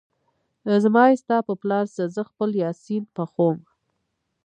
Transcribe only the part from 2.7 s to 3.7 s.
سين پخوم